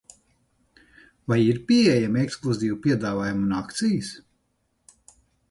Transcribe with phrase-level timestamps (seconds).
[1.31, 4.11] Vai ir pieejami ekskluzīvi piedāvājumi un akcijas?